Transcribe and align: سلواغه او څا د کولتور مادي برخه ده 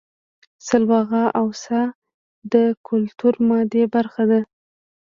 سلواغه 0.67 1.23
او 1.39 1.45
څا 1.63 1.81
د 2.53 2.55
کولتور 2.87 3.33
مادي 3.47 3.83
برخه 3.95 4.23
ده 4.31 4.39